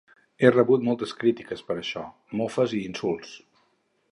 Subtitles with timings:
[0.45, 2.03] He rebut moltes crítiques per això,
[2.41, 3.37] mofes i insults.